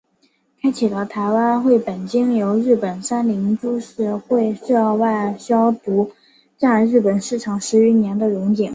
[0.59, 6.11] 开启了台湾桧木经由日本三菱株式会社外销独
[6.57, 8.67] 占日本市场十余年的荣景。